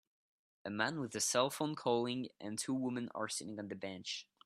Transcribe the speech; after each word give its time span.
A 0.65 0.71
man 0.71 0.99
with 0.99 1.13
a 1.15 1.19
cellphone 1.19 1.77
calling 1.77 2.29
and 2.39 2.57
two 2.57 2.73
women 2.73 3.11
are 3.13 3.27
sitting 3.29 3.59
on 3.59 3.67
the 3.67 3.75
beach 3.75 4.25